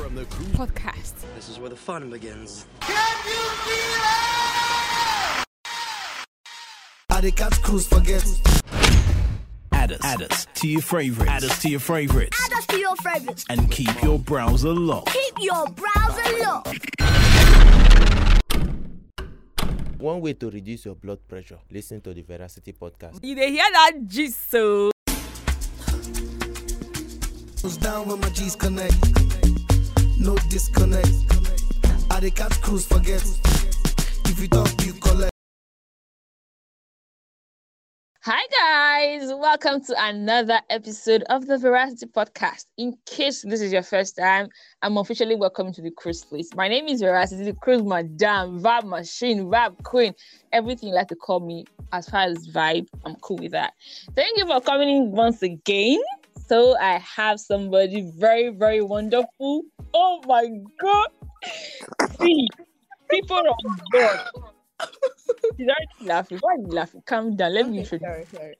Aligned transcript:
from 0.00 0.14
the 0.14 0.24
crew. 0.26 0.46
podcast. 0.46 1.12
This 1.36 1.50
is 1.50 1.58
where 1.58 1.68
the 1.68 1.76
fun 1.76 2.08
begins. 2.08 2.64
I 7.10 7.20
the 7.20 7.30
cat 7.30 7.52
cruise 7.62 7.86
forget. 7.86 8.24
Add 9.72 9.92
us, 9.92 10.00
add 10.02 10.22
us 10.22 10.46
to 10.54 10.68
your 10.68 10.80
favorites. 10.80 11.30
Add 11.30 11.44
us 11.44 11.60
to 11.60 11.68
your 11.68 11.80
favorites. 11.80 12.38
Add 12.46 12.52
us 12.56 12.66
to 12.68 12.78
your 12.78 12.96
favorites. 12.96 13.44
And 13.50 13.70
keep 13.70 14.02
your 14.02 14.18
browser 14.18 14.72
locked. 14.72 15.12
Keep 15.12 15.34
your 15.40 15.66
browser 15.68 16.38
locked. 16.44 16.86
One 19.98 20.22
way 20.22 20.32
to 20.32 20.48
reduce 20.50 20.86
your 20.86 20.94
blood 20.94 21.18
pressure, 21.28 21.58
listen 21.70 22.00
to 22.00 22.14
the 22.14 22.22
Veracity 22.22 22.72
podcast. 22.72 23.22
You 23.22 23.34
dey 23.34 23.50
hear 23.50 23.68
that 23.70 23.92
gist 24.06 24.50
so? 24.50 24.90
Goes 27.62 27.76
down 27.76 28.08
when 28.08 28.18
my 28.20 28.30
G's 28.30 28.56
connect. 28.56 28.96
No 30.20 30.36
disconnect. 30.50 31.08
I 32.10 32.28
cruise 32.60 32.84
forget. 32.84 33.24
If 34.26 34.38
you 34.38 34.48
talk, 34.48 34.68
you 34.84 34.92
collect. 34.92 35.30
Hi 38.20 38.42
guys, 39.18 39.30
welcome 39.32 39.82
to 39.84 39.94
another 39.96 40.60
episode 40.68 41.22
of 41.30 41.46
the 41.46 41.56
Veracity 41.56 42.04
Podcast. 42.04 42.66
In 42.76 42.98
case 43.06 43.42
this 43.48 43.62
is 43.62 43.72
your 43.72 43.82
first 43.82 44.14
time, 44.14 44.50
I'm 44.82 44.98
officially 44.98 45.36
welcoming 45.36 45.72
to 45.72 45.80
the 45.80 45.90
cruise 45.90 46.22
place. 46.22 46.50
My 46.54 46.68
name 46.68 46.86
is 46.88 47.00
Veracity, 47.00 47.44
the 47.44 47.54
cruise 47.54 47.82
madam, 47.82 48.60
vibe 48.60 48.84
machine, 48.84 49.46
vibe 49.46 49.82
queen, 49.84 50.12
everything 50.52 50.90
you 50.90 50.94
like 50.94 51.08
to 51.08 51.16
call 51.16 51.40
me. 51.40 51.64
As 51.94 52.10
far 52.10 52.24
as 52.24 52.46
vibe, 52.48 52.88
I'm 53.06 53.16
cool 53.22 53.38
with 53.38 53.52
that. 53.52 53.72
Thank 54.14 54.36
you 54.36 54.46
for 54.46 54.60
coming 54.60 54.90
in 54.90 55.12
once 55.12 55.40
again. 55.40 55.98
So 56.50 56.76
I 56.78 56.98
have 56.98 57.38
somebody 57.38 58.10
very, 58.18 58.48
very 58.48 58.80
wonderful. 58.80 59.62
Oh 59.94 60.20
my 60.26 60.48
god. 60.82 61.06
See, 62.20 62.48
people 63.08 63.36
on 63.36 63.80
board. 63.92 64.20
She's 65.56 65.68
already 65.68 65.86
laughing. 66.00 66.38
Why 66.40 66.54
are 66.54 66.58
you 66.58 66.66
laughing? 66.66 67.02
Calm 67.06 67.36
down. 67.36 67.54
Let 67.54 67.68
me 67.68 67.78
introduce. 67.78 68.00
Sorry, 68.02 68.26
sorry. 68.32 68.56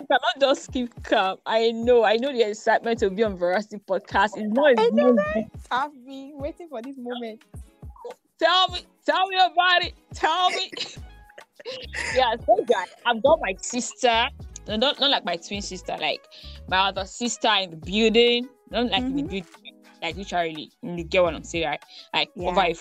You 0.00 0.06
cannot 0.08 0.40
just 0.40 0.72
keep 0.72 1.00
calm. 1.04 1.38
I 1.46 1.70
know, 1.70 2.02
I 2.02 2.16
know 2.16 2.32
the 2.32 2.48
excitement 2.48 2.98
to 2.98 3.10
be 3.10 3.22
on 3.22 3.36
Veracity 3.36 3.76
podcast. 3.88 4.30
It's 4.36 4.52
not 4.52 4.74
I 4.76 4.88
know 4.88 5.16
easy. 5.36 5.48
I've 5.70 5.92
been 6.04 6.32
waiting 6.38 6.66
for 6.68 6.82
this 6.82 6.96
moment. 6.98 7.40
Tell 8.40 8.68
me, 8.70 8.80
tell 9.06 9.28
me 9.28 9.36
about 9.36 9.84
it. 9.84 9.94
Tell 10.12 10.50
me. 10.50 10.72
yeah, 12.16 12.34
so 12.44 12.64
guys, 12.64 12.88
I've 13.06 13.22
got 13.22 13.38
my 13.40 13.54
sister. 13.60 14.28
No, 14.68 14.76
not, 14.76 15.00
not 15.00 15.10
like 15.10 15.24
my 15.24 15.36
twin 15.36 15.60
sister, 15.62 15.96
like 16.00 16.22
my 16.68 16.88
other 16.88 17.04
sister 17.04 17.48
in 17.60 17.70
the 17.70 17.76
building. 17.76 18.48
Not 18.70 18.90
like 18.90 19.02
in 19.02 19.16
the 19.16 19.22
Mhm. 19.24 19.28
building, 19.30 19.84
like 20.00 20.16
literally. 20.16 20.70
You 20.82 21.04
get 21.04 21.22
what 21.22 21.34
I'm 21.34 21.44
saying, 21.44 21.66
right? 21.66 21.82
Like 22.14 22.30
Yeah. 22.36 22.48
over 22.48 22.60
a. 22.60 22.74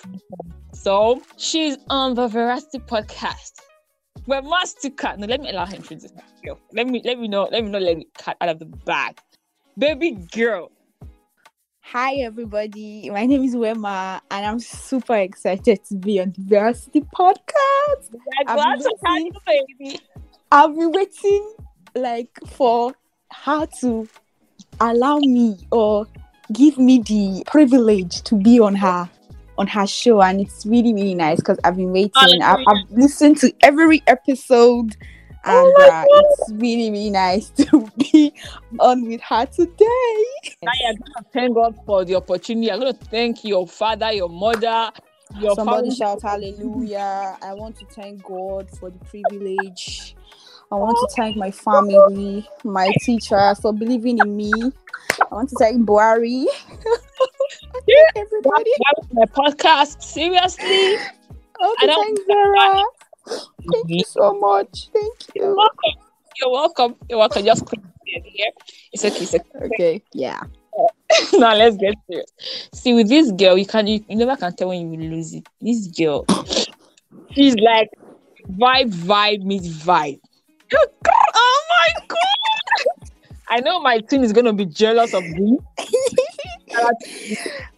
So 0.74 1.22
she's 1.38 1.78
on 1.90 2.14
the 2.16 2.28
Veracity 2.28 2.80
podcast. 2.80 3.54
We're 4.28 4.42
Mastercard. 4.44 5.18
No, 5.18 5.26
let 5.28 5.42
me 5.42 5.50
allow 5.50 5.66
her 5.66 5.76
introduce 5.76 6.12
herself. 6.12 6.60
Let 6.74 6.88
me 6.88 7.02
let 7.04 7.18
me 7.20 7.28
know. 7.28 7.50
Let 7.52 7.64
me 7.64 7.70
know. 7.72 7.80
Let 7.80 7.98
me 7.98 8.08
cut 8.18 8.38
out 8.42 8.50
of 8.50 8.60
the 8.60 8.66
bag. 8.66 9.20
Baby 9.78 10.12
girl. 10.32 10.72
Hi, 11.84 12.16
everybody. 12.18 13.10
My 13.10 13.26
name 13.26 13.44
is 13.44 13.56
Wema, 13.56 14.22
and 14.30 14.46
I'm 14.46 14.60
super 14.60 15.16
excited 15.16 15.84
to 15.86 15.96
be 15.96 16.22
on 16.22 16.32
the 16.38 16.44
Veracity 16.44 17.02
podcast. 17.02 18.12
We're 18.14 18.20
I've 18.48 18.56
glad 18.56 18.80
been 18.80 19.32
to 19.34 19.40
baby. 19.46 20.00
I've 20.52 20.76
been 20.76 20.92
waiting 20.92 21.54
like 21.96 22.30
for 22.48 22.94
her 23.32 23.66
to 23.82 24.08
allow 24.80 25.20
me 25.20 25.58
or 25.72 26.08
give 26.54 26.78
me 26.78 27.00
the 27.00 27.44
privilege 27.48 28.22
to 28.24 28.36
be 28.36 28.60
on 28.60 28.76
her 28.76 29.10
on 29.58 29.68
her 29.68 29.86
show, 29.86 30.22
and 30.22 30.42
it's 30.42 30.66
really 30.66 30.94
really 30.94 31.16
nice 31.16 31.38
because 31.40 31.60
I've 31.64 31.76
been 31.76 31.92
waiting. 31.92 32.42
I've, 32.42 32.60
I've 32.68 32.90
listened 32.92 33.38
to 33.38 33.54
every 33.62 34.02
episode. 34.08 34.96
And 35.44 35.74
Oh 35.76 35.90
uh, 35.90 36.06
it's 36.08 36.52
really, 36.54 36.92
really 36.92 37.10
nice 37.10 37.50
to 37.58 37.90
be 37.98 38.32
on 38.80 39.08
with 39.08 39.22
her 39.22 39.48
today. 39.48 40.26
Now 40.62 40.72
you're 40.80 40.94
gonna 40.94 41.26
thank 41.34 41.56
God 41.56 41.76
for 41.84 42.06
the 42.06 42.14
opportunity. 42.16 42.72
I'm 42.72 42.80
gonna 42.80 42.94
thank 42.94 43.44
your 43.44 43.68
father, 43.68 44.12
your 44.12 44.30
mother, 44.30 44.92
your 45.40 45.56
Somebody 45.56 45.90
family. 45.90 45.96
shout 45.96 46.22
hallelujah. 46.22 47.38
I 47.42 47.54
want 47.54 47.78
to 47.80 47.86
thank 47.86 48.24
God 48.24 48.70
for 48.70 48.92
the 48.92 49.00
privilege. 49.00 50.16
I 50.72 50.76
want 50.76 50.96
to 50.96 51.16
thank 51.18 51.36
my 51.36 51.52
family, 51.52 52.48
my 52.64 52.94
teachers 53.02 53.60
for 53.60 53.74
believing 53.74 54.20
in 54.20 54.38
me. 54.38 54.54
I 55.20 55.36
want 55.36 55.50
to 55.50 55.56
thank 55.60 55.86
Buhari. 55.86 56.46
Yeah. 57.88 57.98
Everybody. 58.16 58.72
That 58.80 59.08
my 59.12 59.26
podcast. 59.26 60.02
Seriously. 60.02 60.64
I 60.64 61.60
want 61.60 61.80
I 61.82 61.86
to 61.88 61.94
thank 61.94 62.20
Zara. 62.26 62.84
Thank 63.74 63.90
you 63.90 64.04
so 64.06 64.34
much. 64.40 64.88
Thank 64.94 65.36
you. 65.36 65.42
You're 65.44 65.56
welcome. 65.56 66.02
You're 66.40 66.52
welcome. 66.52 66.96
You're 67.10 67.20
welcome. 67.20 67.44
Just 67.44 67.66
click 67.66 67.82
here. 68.06 68.52
It's 68.94 69.04
okay. 69.04 69.24
It's 69.24 69.36
okay. 69.36 69.66
Okay. 69.66 70.04
Yeah. 70.14 70.42
now 71.34 71.54
let's 71.54 71.76
get 71.76 71.96
serious. 72.10 72.32
See, 72.72 72.94
with 72.94 73.10
this 73.10 73.30
girl, 73.34 73.58
you 73.58 73.66
can 73.66 73.88
you, 73.88 74.06
you 74.08 74.16
never 74.16 74.38
can 74.38 74.56
tell 74.56 74.70
when 74.70 74.80
you 74.80 74.98
will 74.98 75.06
lose 75.18 75.34
it. 75.34 75.46
This 75.60 75.88
girl, 75.88 76.26
she's 77.32 77.56
like 77.56 77.90
vibe, 78.58 78.94
vibe 78.94 79.44
meets 79.44 79.68
vibe. 79.68 80.22
Oh 80.74 81.64
my 81.70 82.06
god! 82.08 83.08
I 83.50 83.60
know 83.60 83.80
my 83.82 84.00
team 84.00 84.24
is 84.24 84.32
gonna 84.34 84.54
be 84.54 84.66
jealous 84.66 85.14
of 85.14 85.24
me. 85.24 85.58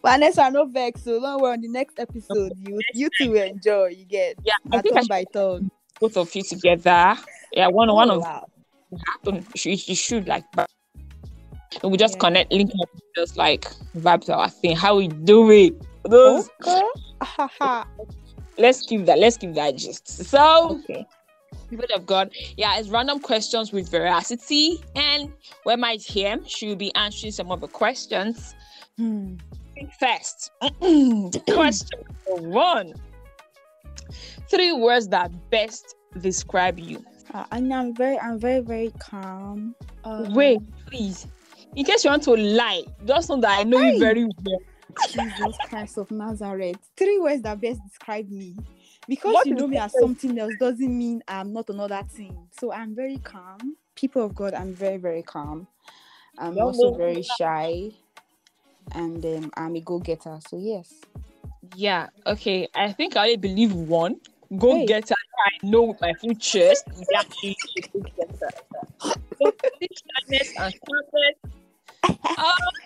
Vanessa, 0.05 0.49
no 0.51 0.65
vex. 0.65 1.03
So 1.03 1.19
don't 1.19 1.41
worry. 1.41 1.53
On 1.53 1.61
the 1.61 1.67
next 1.67 1.99
episode, 1.99 2.53
you 2.57 2.79
you 2.93 3.09
two 3.17 3.31
will 3.31 3.43
enjoy. 3.43 3.87
You 3.87 4.05
get. 4.05 4.35
Yeah, 4.45 4.53
I 4.71 4.81
think 4.81 4.97
I 4.97 5.03
by 5.07 5.25
turn. 5.33 5.71
both 5.99 6.17
of 6.17 6.33
you 6.35 6.43
together. 6.43 7.15
Yeah, 7.53 7.67
one 7.67 7.89
oh, 7.89 7.95
one 7.95 8.11
Oh, 8.11 8.15
of 8.17 8.21
wow. 8.21 8.45
happen. 9.07 9.45
You, 9.55 9.71
you 9.71 9.95
should 9.95 10.27
like, 10.27 10.43
we 11.83 11.97
just 11.97 12.15
Yeah. 12.15 12.19
connect, 12.19 12.51
link 12.51 12.71
up, 12.81 12.89
just 13.15 13.37
like 13.37 13.65
vibes 13.97 14.29
our 14.29 14.49
thing. 14.49 14.75
How 14.75 14.97
we 14.97 15.07
do 15.07 15.49
it? 15.51 15.73
Those. 16.03 16.49
Okay. 16.67 16.81
Let's 18.57 18.85
keep 18.85 19.05
that. 19.05 19.17
Let's 19.17 19.37
keep 19.37 19.53
that 19.55 19.75
gist. 19.77 20.07
So. 20.07 20.79
okay. 20.83 21.05
People 21.69 21.85
of 21.95 22.05
God, 22.05 22.31
yeah, 22.57 22.77
it's 22.77 22.89
random 22.89 23.19
questions 23.19 23.71
with 23.71 23.89
veracity, 23.89 24.83
and 24.95 25.31
where 25.63 25.77
my 25.77 25.95
here, 25.95 26.39
she 26.45 26.67
will 26.67 26.75
be 26.75 26.93
answering 26.95 27.31
some 27.31 27.51
of 27.51 27.61
the 27.61 27.67
questions. 27.67 28.55
Hmm. 28.97 29.35
First, 29.99 30.51
question 31.49 31.99
one: 32.27 32.93
Three 34.49 34.71
words 34.73 35.07
that 35.09 35.31
best 35.49 35.95
describe 36.19 36.79
you. 36.79 37.03
Uh, 37.33 37.45
and 37.51 37.73
I'm 37.73 37.95
very, 37.95 38.19
I'm 38.19 38.39
very, 38.39 38.59
very 38.59 38.91
calm. 38.99 39.75
Um, 40.03 40.33
Wait, 40.33 40.59
please. 40.85 41.27
In 41.75 41.85
case 41.85 42.03
you 42.03 42.11
want 42.11 42.23
to 42.23 42.35
lie, 42.35 42.83
just 43.05 43.29
know 43.29 43.41
that 43.41 43.59
I 43.59 43.63
know 43.63 43.79
you 43.79 43.99
very 43.99 44.25
well. 44.25 44.59
Jesus 45.07 45.57
Christ 45.67 45.97
of 45.97 46.11
Nazareth. 46.11 46.77
Three 46.95 47.19
words 47.19 47.41
that 47.41 47.59
best 47.59 47.79
describe 47.87 48.29
me. 48.29 48.55
Because 49.07 49.33
What 49.33 49.45
you 49.45 49.53
know 49.53 49.67
me 49.67 49.77
as 49.77 49.93
something 49.93 50.37
else 50.39 50.53
doesn't 50.55 50.97
mean 50.97 51.21
I'm 51.27 51.51
not 51.53 51.69
another 51.69 52.03
thing. 52.09 52.47
So 52.51 52.71
I'm 52.71 52.95
very 52.95 53.17
calm. 53.17 53.75
People 53.95 54.23
of 54.25 54.33
God, 54.35 54.53
I'm 54.53 54.73
very, 54.73 54.97
very 54.97 55.21
calm. 55.23 55.67
I'm 56.37 56.55
No, 56.55 56.67
also 56.67 56.95
very 56.95 57.21
shy. 57.21 57.91
And 58.93 59.25
um, 59.25 59.51
I'm 59.55 59.75
a 59.75 59.81
go-getter. 59.81 60.39
So 60.47 60.57
yes. 60.57 60.93
Yeah, 61.75 62.09
okay. 62.25 62.67
I 62.75 62.91
think 62.91 63.15
I 63.15 63.21
only 63.23 63.37
believe 63.37 63.73
one. 63.73 64.19
Go 64.57 64.75
Hey. 64.77 64.85
get. 64.85 65.11
I 65.11 65.65
know 65.65 65.83
with 65.83 66.01
my 66.01 66.13
full 66.13 66.35
chest. 66.35 66.85
Yeah, 67.11 67.23
she- 67.39 67.55
she 67.73 67.81
go 67.81 67.99
get. 68.15 68.29
So, 68.39 69.51
and. 70.57 70.73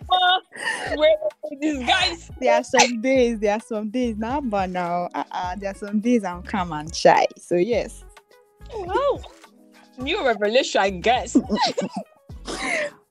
Oh, 0.09 0.39
wait, 0.91 1.59
these 1.59 1.85
guys. 1.87 2.29
There 2.39 2.53
are 2.53 2.63
some 2.63 3.01
days, 3.01 3.39
there 3.39 3.53
are 3.53 3.59
some 3.59 3.89
days 3.89 4.17
now, 4.17 4.41
but 4.41 4.69
now, 4.69 5.09
uh-uh, 5.13 5.55
there 5.57 5.71
are 5.71 5.75
some 5.75 5.99
days 5.99 6.23
I'm 6.23 6.43
calm 6.43 6.71
and 6.71 6.93
shy. 6.93 7.27
So 7.37 7.55
yes. 7.55 8.03
Wow. 8.73 9.19
New 9.97 10.25
revelation, 10.25 10.81
I 10.81 10.89
guess. 10.91 11.37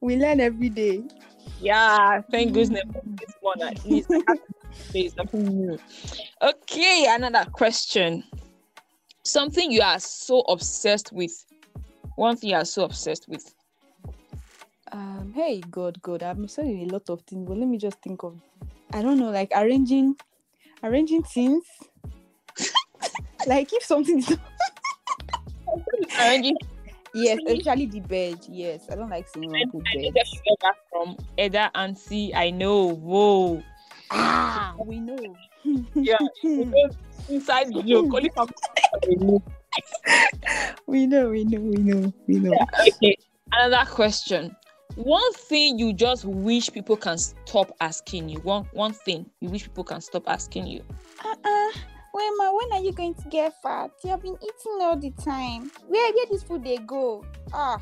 We 0.01 0.17
learn 0.17 0.41
every 0.41 0.69
day. 0.69 1.03
Yeah, 1.61 2.21
thank 2.31 2.53
goodness 2.53 2.85
this 2.93 3.35
one 3.41 3.61
at 3.63 3.85
least. 3.85 4.09
I 4.11 4.23
have 4.29 4.37
to 4.37 4.83
say 4.93 5.09
something 5.09 5.45
new. 5.45 5.79
Okay, 6.43 7.07
another 7.09 7.49
question. 7.51 8.23
Something 9.25 9.73
you 9.73 9.81
are 9.81 9.99
so 9.99 10.41
obsessed 10.43 11.13
with. 11.13 11.33
One 12.17 12.37
thing 12.37 12.51
you 12.51 12.57
are 12.57 12.65
so 12.65 12.85
obsessed 12.85 13.29
with. 13.29 13.53
Um, 14.93 15.33
hey, 15.35 15.61
God, 15.71 16.01
God, 16.03 16.23
I'm 16.23 16.47
sorry 16.49 16.85
a 16.85 16.93
lot 16.93 17.09
of 17.11 17.23
things, 17.23 17.47
but 17.49 17.57
let 17.57 17.69
me 17.69 17.79
just 17.79 18.01
think 18.03 18.23
of, 18.23 18.41
I 18.93 19.03
don't 19.03 19.19
know, 19.19 19.31
like 19.31 19.51
arranging, 19.55 20.17
arranging 20.83 21.23
things. 21.25 21.65
like 23.47 23.73
if 23.73 23.83
something 23.83 24.19
is 24.19 24.37
Arranging 26.21 26.57
Yes, 27.15 27.39
especially 27.47 27.87
the 27.87 28.01
bed. 28.01 28.39
Yes, 28.49 28.89
I 28.91 28.95
don't 28.95 29.09
like 29.09 29.27
seeing 29.29 29.55
I 29.55 29.65
bed. 29.65 30.13
just 30.15 30.35
get 30.45 30.59
that 30.61 30.75
from 30.91 31.17
Eda 31.39 31.71
and 31.75 31.97
C. 31.97 32.35
I 32.35 32.51
know. 32.51 32.89
Whoa. 32.95 33.63
Ah, 34.11 34.75
we 34.79 35.01
know. 35.01 35.35
Yeah. 35.95 36.19
Inside 37.29 37.73
joke. 37.87 38.13
Only 38.13 38.31
from 38.35 38.49
we 40.87 41.07
know, 41.07 41.31
we 41.31 41.45
know, 41.45 41.61
we 41.61 41.77
know, 41.77 42.13
we 42.29 42.35
know. 42.39 42.57
Okay. 42.87 43.17
Another 43.53 43.91
question. 43.91 44.55
One 44.97 45.33
thing 45.35 45.79
you 45.79 45.93
just 45.93 46.25
wish 46.25 46.73
people 46.73 46.97
can 46.97 47.19
stop 47.19 47.71
asking 47.81 48.31
you. 48.31 48.39
One 48.39 48.65
one 48.73 48.93
thing 48.93 49.27
you 49.41 49.51
wish 49.51 49.65
people 49.65 49.85
can 49.85 50.01
stop 50.01 50.25
asking 50.27 50.67
you. 50.67 50.83
Uh-uh. 51.23 51.73
Wait, 52.15 52.31
ma, 52.39 52.51
when 52.51 52.73
are 52.73 52.83
you 52.83 52.93
going 52.93 53.15
to 53.15 53.29
get 53.29 53.53
fat? 53.63 53.91
You 54.03 54.11
have 54.11 54.23
been 54.23 54.37
eating 54.37 54.79
all 54.81 54.97
the 54.97 55.11
time. 55.23 55.71
Where 55.87 56.13
where 56.13 56.27
this 56.31 56.43
food 56.43 56.65
they 56.65 56.79
go? 56.79 57.27
Ah, 57.53 57.79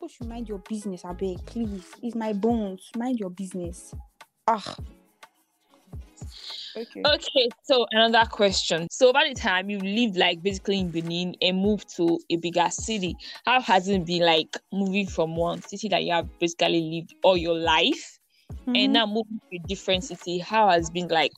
push 0.00 0.14
you 0.18 0.26
mind 0.26 0.48
your 0.48 0.62
business, 0.66 1.04
I 1.04 1.12
beg, 1.12 1.44
please. 1.44 1.84
It's 2.02 2.16
my 2.16 2.32
bones. 2.32 2.90
Mind 2.96 3.20
your 3.20 3.30
business. 3.30 3.94
Ah. 4.48 4.76
Okay. 6.76 7.02
Okay, 7.04 7.48
so 7.62 7.86
another 7.92 8.28
question. 8.30 8.88
So 8.90 9.12
by 9.12 9.28
the 9.28 9.34
time 9.34 9.70
you 9.70 9.78
lived 9.78 10.16
like 10.16 10.42
basically 10.42 10.80
in 10.80 10.90
Benin 10.90 11.34
and 11.40 11.58
moved 11.58 11.94
to 11.96 12.18
a 12.30 12.36
bigger 12.36 12.68
city, 12.70 13.16
how 13.44 13.60
has 13.60 13.88
it 13.88 14.04
been 14.04 14.22
like 14.22 14.56
moving 14.72 15.06
from 15.06 15.36
one 15.36 15.62
city 15.62 15.88
that 15.88 16.02
you 16.04 16.12
have 16.12 16.28
basically 16.38 16.80
lived 16.82 17.14
all 17.22 17.36
your 17.36 17.56
life 17.56 18.18
Mhm. 18.66 18.76
and 18.76 18.92
now 18.92 19.06
moving 19.06 19.40
to 19.50 19.56
a 19.56 19.68
different 19.68 20.04
city? 20.04 20.38
How 20.38 20.68
has 20.70 20.88
it 20.88 20.92
been 20.94 21.08
like? 21.08 21.32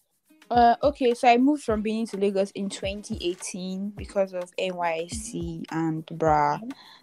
Uh, 0.50 0.76
okay, 0.82 1.12
so 1.12 1.28
I 1.28 1.36
moved 1.36 1.62
from 1.62 1.82
Benin 1.82 2.06
to 2.06 2.16
Lagos 2.16 2.50
in 2.52 2.70
2018 2.70 3.90
because 3.90 4.32
of 4.32 4.50
NYSC 4.58 5.64
and 5.70 6.06
bra. 6.06 6.58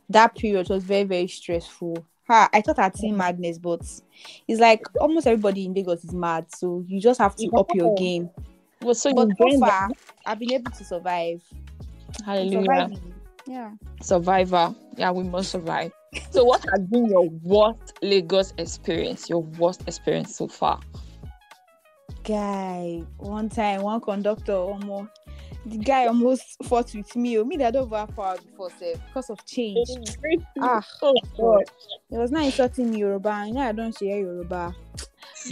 That 0.09 0.35
period 0.35 0.69
was 0.69 0.83
very, 0.83 1.03
very 1.03 1.27
stressful. 1.27 2.07
Ha, 2.27 2.49
I 2.51 2.61
thought 2.61 2.79
I'd 2.79 2.97
seen 2.97 3.15
madness, 3.17 3.57
but 3.59 3.81
it's 4.47 4.59
like 4.59 4.81
almost 4.99 5.27
everybody 5.27 5.65
in 5.65 5.73
Lagos 5.73 6.03
is 6.03 6.13
mad, 6.13 6.47
so 6.53 6.83
you 6.87 6.99
just 6.99 7.19
have 7.19 7.35
to 7.35 7.47
up 7.55 7.69
your 7.75 7.93
game. 7.95 8.29
Well, 8.81 8.95
so 8.95 9.13
But 9.13 9.29
so 9.37 9.45
joined 9.45 9.61
the- 9.61 9.67
far, 9.67 9.89
I've 10.25 10.39
been 10.39 10.53
able 10.53 10.71
to 10.71 10.83
survive. 10.83 11.43
I'm 12.21 12.25
Hallelujah. 12.25 12.89
Yeah. 13.47 13.71
Survivor. 14.01 14.73
Yeah, 14.97 15.11
we 15.11 15.23
must 15.23 15.51
survive. 15.51 15.91
So 16.31 16.43
what 16.45 16.65
has 16.71 16.81
been 16.87 17.05
your 17.07 17.29
worst 17.43 17.93
Lagos 18.01 18.53
experience? 18.57 19.29
Your 19.29 19.43
worst 19.43 19.83
experience 19.87 20.35
so 20.35 20.47
far? 20.47 20.79
Guy, 22.23 23.03
one 23.17 23.49
time, 23.49 23.81
one 23.81 24.01
conductor, 24.01 24.53
almost 24.53 25.11
the 25.65 25.77
guy 25.77 26.07
almost 26.07 26.63
fought 26.63 26.93
with 26.93 27.15
me. 27.15 27.37
Oh, 27.37 27.43
me 27.43 27.57
that 27.57 27.73
don't 27.73 27.91
have 27.91 28.15
power 28.15 28.37
before, 28.37 28.69
sef, 28.71 28.99
because 29.05 29.29
of 29.29 29.45
change. 29.45 29.87
Ah, 30.59 30.85
Oh 31.01 31.19
God. 31.37 31.65
It 32.11 32.17
was 32.17 32.31
not 32.31 32.45
insulting 32.45 32.91
me 32.91 32.99
Yoruba. 32.99 33.45
You 33.47 33.53
know 33.53 33.61
I 33.61 33.71
don't 33.71 33.95
share 33.95 34.19
Yoruba. 34.19 34.75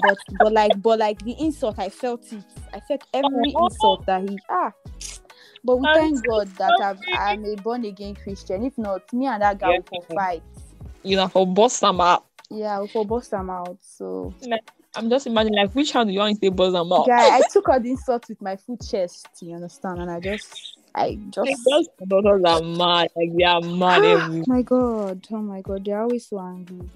But 0.01 0.17
but 0.39 0.51
like 0.53 0.81
but 0.81 0.99
like 0.99 1.19
the 1.19 1.35
insult 1.39 1.79
I 1.79 1.89
felt 1.89 2.21
it. 2.31 2.43
I 2.73 2.79
felt 2.79 3.01
every 3.13 3.53
Oh. 3.55 3.65
insult 3.65 4.05
that 4.05 4.21
he 4.21 4.39
ah. 4.49 4.71
But 5.65 5.77
we 5.77 5.87
thank 5.93 6.25
God 6.25 6.47
that 6.57 6.79
I've, 6.81 6.99
I'm 7.17 7.45
a 7.45 7.55
born 7.55 7.85
again 7.85 8.15
Christian. 8.15 8.65
If 8.65 8.77
not, 8.77 9.11
me 9.13 9.27
and 9.27 9.41
that 9.41 9.59
guy 9.59 9.71
Yeah. 9.71 9.79
will 9.91 10.01
fight. 10.13 10.43
You 11.03 11.15
know, 11.15 11.27
for 11.27 11.47
boss 11.47 11.79
them 11.79 12.01
up. 12.01 12.27
Yeah, 12.49 12.85
for 12.91 13.05
bust 13.05 13.31
them 13.31 13.49
out. 13.49 13.77
So 13.81 14.33
I'm 14.95 15.09
just 15.09 15.25
imagining 15.27 15.59
like 15.59 15.73
which 15.73 15.91
hand 15.91 16.09
do 16.09 16.13
you 16.13 16.19
want 16.19 16.39
to 16.39 16.45
say 16.45 16.49
boss 16.49 16.73
them 16.73 16.91
up? 16.91 17.07
guy, 17.07 17.37
I 17.37 17.41
took 17.51 17.67
all 17.69 17.79
the 17.79 17.91
insult 17.91 18.25
with 18.29 18.41
my 18.41 18.55
full 18.55 18.77
chest. 18.77 19.27
You 19.41 19.55
understand? 19.55 19.99
And 19.99 20.11
I 20.11 20.19
just 20.19 20.77
I 20.95 21.17
just 21.29 21.51
those 21.69 21.87
conductors 21.97 22.43
are 22.45 22.61
mad. 22.61 23.09
Like 23.15 23.35
they 23.35 23.43
are 23.43 23.61
mad. 23.61 24.01
Ah, 24.03 24.25
every- 24.25 24.41
oh 24.41 24.43
my 24.47 24.61
god, 24.61 25.27
oh 25.31 25.37
my 25.41 25.61
god, 25.61 25.85
they're 25.85 26.01
always 26.01 26.27
so 26.27 26.39
angry. 26.39 26.89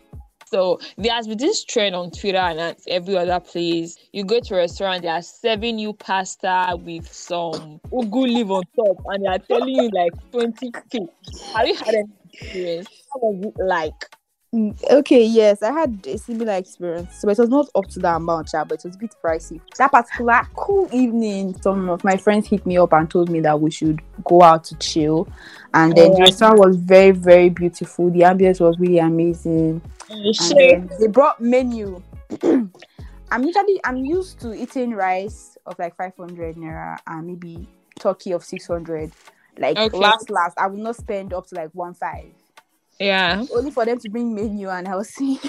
so 0.46 0.80
there 0.98 1.12
has 1.14 1.28
been 1.28 1.38
this 1.40 1.66
trend 1.66 1.96
on 1.96 2.12
Twitter 2.12 2.38
and 2.38 2.60
at 2.60 2.80
every 2.88 3.18
other 3.18 3.40
place. 3.40 3.98
You 4.14 4.24
go 4.24 4.40
to 4.40 4.54
a 4.54 4.58
restaurant, 4.58 5.02
they 5.02 5.10
are 5.10 5.22
serving 5.24 5.80
you 5.80 5.94
pasta 5.94 6.78
with 6.80 7.12
some 7.12 7.80
ugu 7.92 8.24
leaf 8.24 8.50
on 8.50 8.64
top, 8.76 8.98
and 9.08 9.24
they 9.24 9.28
are 9.28 9.40
telling 9.40 9.76
you 9.76 9.90
like 9.94 10.14
20k. 10.32 11.08
Have 11.56 11.68
you 11.68 11.76
had 11.76 11.96
any 11.96 12.10
experience? 12.32 12.88
How 13.14 13.20
was 13.22 13.46
it 13.48 13.54
like? 13.66 14.17
Okay, 14.54 15.26
yes, 15.26 15.62
I 15.62 15.74
had 15.74 16.08
a 16.08 16.18
similar 16.18 16.54
experience, 16.54 17.20
but 17.22 17.38
it 17.38 17.42
was 17.42 17.50
not 17.50 17.68
up 17.76 17.86
to 17.88 18.00
that 18.00 18.16
amount, 18.16 18.52
yeah, 18.54 18.64
but 18.64 18.80
it 18.80 18.86
was 18.86 18.96
a 18.96 18.98
bit 18.98 19.14
pricey. 19.22 19.60
That 19.78 19.92
particular 19.92 20.42
cool 20.56 20.88
evening, 20.94 21.60
some 21.62 21.90
of 21.90 22.02
my 22.06 22.16
friends 22.16 22.48
hit 22.48 22.66
me 22.66 22.78
up 22.78 22.94
and 22.94 23.10
told 23.12 23.30
me 23.30 23.42
that 23.42 23.60
we 23.60 23.70
should 23.72 24.02
go 24.24 24.42
out 24.42 24.64
to 24.66 24.76
chill, 24.78 25.28
and 25.74 25.94
then 25.96 26.12
the 26.12 26.20
oh. 26.20 26.22
restaurant 26.22 26.60
was 26.60 26.78
very, 26.78 27.12
very 27.12 27.50
beautiful. 27.50 28.10
The 28.10 28.22
ambience 28.22 28.62
was 28.62 28.80
really 28.80 29.00
amazing, 29.00 29.82
oh, 30.10 30.54
then 30.58 30.90
they 30.98 31.08
brought 31.08 31.42
menu. 31.42 32.02
I'm 32.42 33.44
usually 33.44 33.82
I'm 33.84 33.98
used 33.98 34.40
to 34.42 34.54
eating 34.54 34.92
rice 34.92 35.58
of 35.66 35.78
like 35.78 35.98
500 35.98 36.56
naira 36.56 36.98
and 37.06 37.28
maybe 37.28 37.68
turkey 38.00 38.32
of 38.32 38.46
600. 38.46 39.12
Like 39.58 39.76
Okay. 39.78 39.98
last, 39.98 40.30
last, 40.30 40.58
I 40.58 40.68
will 40.68 40.78
not 40.78 40.96
spend 40.96 41.34
up 41.34 41.48
to 41.48 41.56
like 41.56 41.72
one 41.74 41.94
five 41.94 42.32
Yeah. 43.00 43.46
only 43.54 43.72
for 43.72 43.86
them 43.86 44.00
to 44.00 44.10
bring 44.10 44.34
menu 44.34 44.70
and 44.70 44.88
I 44.88 44.96
was 44.96 45.10
seeing 45.10 45.40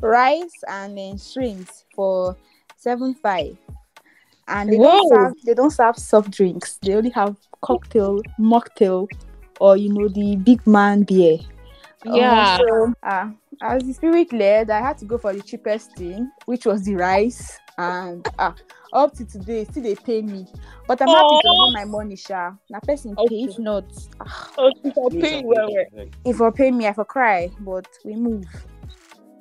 rice 0.00 0.62
and 0.68 0.96
then 0.96 1.18
shrimps 1.18 1.84
for 1.94 2.36
seven 2.76 3.14
five. 3.14 3.56
And 4.46 4.70
they 4.70 4.76
don't 4.76 5.08
Whoa. 5.08 5.08
serve 5.08 5.32
they 5.44 5.54
don't 5.54 5.70
serve 5.70 5.96
soft 5.96 6.30
drinks. 6.30 6.78
They 6.82 6.94
only 6.94 7.10
have 7.10 7.36
cocktail, 7.62 8.20
mocktail, 8.38 9.08
or 9.60 9.76
you 9.76 9.92
know 9.92 10.08
the 10.08 10.36
big 10.36 10.66
man 10.66 11.02
beer. 11.02 11.38
Um, 12.06 12.14
Yeah. 12.14 12.58
so, 12.58 12.94
uh, 13.02 13.30
as 13.62 13.84
the 13.84 13.94
spirit 13.94 14.32
led, 14.32 14.70
I 14.70 14.80
had 14.80 14.98
to 14.98 15.06
go 15.06 15.16
for 15.16 15.32
the 15.32 15.40
cheapest 15.40 15.96
thing, 15.96 16.30
which 16.44 16.66
was 16.66 16.82
the 16.84 16.96
rice. 16.96 17.58
And 17.76 18.26
uh, 18.38 18.52
up 18.92 19.14
to 19.16 19.24
today, 19.24 19.64
still 19.64 19.82
they 19.82 19.94
pay 19.96 20.22
me. 20.22 20.46
But 20.86 21.02
I'm 21.02 21.08
happy 21.08 21.38
to 21.42 21.48
Aw. 21.48 21.64
have 21.66 21.72
my 21.72 21.84
money, 21.84 22.16
Sha. 22.16 22.52
Now 22.70 22.80
person 22.80 23.14
Okay. 23.18 23.28
pay. 23.28 23.44
If 23.44 23.58
not, 23.58 23.84
Oh, 24.56 24.70
people 24.82 25.10
pay 25.10 25.40
you 25.40 25.46
well, 25.46 25.70
well. 25.92 26.06
if 26.24 26.40
I 26.40 26.50
pay 26.50 26.70
me, 26.70 26.86
I 26.86 26.92
for 26.92 27.04
cry. 27.04 27.50
But 27.60 27.88
we 28.04 28.14
move. 28.14 28.46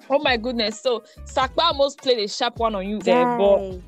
Oh 0.09 0.19
my 0.19 0.38
goodness. 0.38 0.81
So 0.81 1.03
Sapa 1.25 1.62
almost 1.62 2.01
played 2.01 2.19
a 2.19 2.27
sharp 2.27 2.57
one 2.57 2.75
on 2.75 2.88
you 2.88 3.00
there, 3.00 3.25
but 3.38 3.59
Guy. 3.59 3.80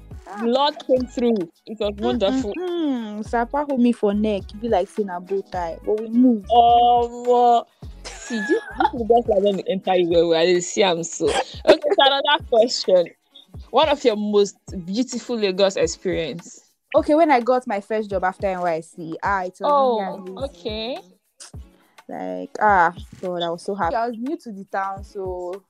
Lord 0.41 0.75
came 0.87 1.05
through. 1.07 1.49
It 1.65 1.79
was 1.79 1.93
wonderful. 1.97 2.53
Mm-hmm. 2.53 3.21
Sapa 3.23 3.65
hold 3.67 3.79
me 3.79 3.91
for 3.91 4.13
neck, 4.13 4.43
be 4.59 4.69
like 4.69 4.87
saying 4.89 5.09
a 5.09 5.19
bow 5.19 5.41
tie, 5.51 5.77
but 5.85 5.99
we 5.99 6.07
move. 6.09 6.45
Oh, 6.51 7.65
see, 8.03 8.39
this, 8.39 8.49
this 8.49 8.61
is 8.93 9.07
just 9.07 9.29
like 9.29 9.39
when 9.41 9.57
we 9.57 9.63
enter 9.67 9.95
you 9.95 10.09
well, 10.09 10.29
well. 10.29 10.39
I 10.39 10.45
didn't 10.45 10.63
see 10.63 10.83
I'm 10.83 11.03
so. 11.03 11.27
Okay, 11.27 11.41
so 11.65 11.79
another 11.99 12.43
question. 12.49 13.07
One 13.75 13.89
of 13.89 14.01
your 14.05 14.15
most 14.15 14.55
beautiful 14.85 15.35
Lagos 15.35 15.75
experience. 15.75 16.71
Okay, 16.95 17.13
when 17.13 17.29
I 17.29 17.41
got 17.41 17.67
my 17.67 17.81
first 17.81 18.09
job 18.09 18.23
after 18.23 18.47
NYSC, 18.47 19.15
ah, 19.21 19.43
it 19.43 19.57
was 19.59 19.59
Oh, 19.65 20.21
really 20.23 20.45
okay. 20.45 20.97
Like 22.07 22.51
ah, 22.61 22.95
God, 23.19 23.41
I 23.43 23.49
was 23.49 23.63
so 23.63 23.75
happy. 23.75 23.95
I 23.95 24.07
was 24.07 24.17
new 24.17 24.37
to 24.37 24.51
the 24.53 24.63
town, 24.71 25.03
so 25.03 25.61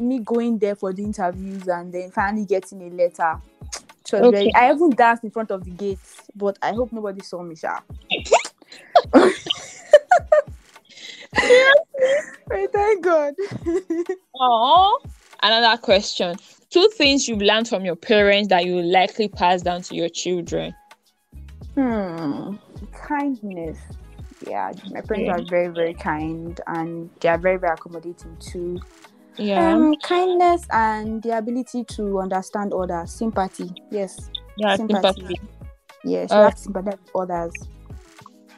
me 0.00 0.18
going 0.18 0.58
there 0.58 0.74
for 0.74 0.92
the 0.92 1.04
interviews 1.04 1.68
and 1.68 1.94
then 1.94 2.10
finally 2.10 2.44
getting 2.44 2.82
a 2.82 2.90
letter. 2.90 3.40
It 3.72 4.12
was 4.12 4.20
Okay. 4.22 4.30
very, 4.32 4.54
I 4.56 4.72
even 4.72 4.90
danced 4.90 5.22
in 5.22 5.30
front 5.30 5.52
of 5.52 5.62
the 5.62 5.70
gates, 5.70 6.22
but 6.34 6.58
I 6.60 6.72
hope 6.72 6.92
nobody 6.92 7.20
saw 7.22 7.40
me, 7.40 7.54
Sha. 7.54 7.78
Wait, 12.50 12.72
thank 12.72 13.04
God. 13.04 13.34
Oh, 14.40 15.00
another 15.40 15.80
question. 15.80 16.36
Two 16.74 16.88
things 16.88 17.28
you've 17.28 17.40
learned 17.40 17.68
from 17.68 17.84
your 17.84 17.94
parents 17.94 18.48
that 18.48 18.64
you 18.64 18.74
will 18.74 18.90
likely 18.90 19.28
pass 19.28 19.62
down 19.62 19.82
to 19.82 19.94
your 19.94 20.08
children. 20.08 20.74
Hmm. 21.76 22.56
Kindness. 22.92 23.78
Yeah, 24.44 24.72
my 24.90 25.00
parents 25.02 25.12
Okay. 25.12 25.28
are 25.28 25.44
very, 25.48 25.68
very 25.68 25.94
kind 25.94 26.60
and 26.66 27.10
they 27.20 27.28
are 27.28 27.38
very, 27.38 27.58
very 27.58 27.74
accommodating 27.74 28.36
too. 28.40 28.80
Yeah. 29.36 29.72
Um, 29.72 29.94
kindness 30.02 30.66
and 30.72 31.22
the 31.22 31.38
ability 31.38 31.84
to 31.90 32.18
understand 32.18 32.72
others. 32.74 33.12
Sympathy. 33.12 33.70
Yes. 33.92 34.28
yeah, 34.56 34.74
sympathy. 34.74 35.20
sympathy. 35.20 35.40
Yes. 36.02 36.32
Uh, 36.32 36.50
to 36.50 36.70
with 36.72 36.98
others. 37.14 37.52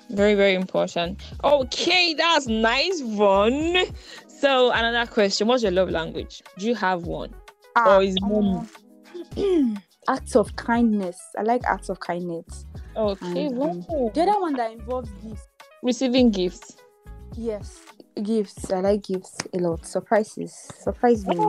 Very, 0.08 0.32
very 0.32 0.54
important. 0.54 1.20
Okay, 1.44 2.14
that's 2.14 2.46
nice 2.46 3.02
one. 3.02 3.84
So 4.26 4.70
another 4.70 5.10
question. 5.10 5.48
What's 5.48 5.62
your 5.62 5.72
love 5.72 5.90
language? 5.90 6.42
Do 6.56 6.66
you 6.66 6.74
have 6.76 7.02
one? 7.02 7.34
Ah, 7.76 7.96
or 7.96 8.02
is 8.02 8.16
money? 8.20 8.66
um, 9.36 9.82
acts 10.08 10.34
of 10.34 10.56
kindness. 10.56 11.20
I 11.38 11.42
like 11.42 11.62
acts 11.64 11.88
of 11.88 12.00
kindness. 12.00 12.64
Okay. 12.96 13.46
And, 13.46 13.62
um. 13.62 13.86
The 14.14 14.22
other 14.22 14.40
one 14.40 14.54
that 14.56 14.72
involves 14.72 15.10
gifts. 15.22 15.46
Receiving 15.82 16.30
gifts. 16.30 16.76
Yes. 17.36 17.82
Gifts. 18.22 18.70
I 18.72 18.80
like 18.80 19.02
gifts 19.02 19.36
a 19.52 19.58
lot. 19.58 19.84
Surprises. 19.86 20.54
Surprise 20.54 21.26
me. 21.26 21.46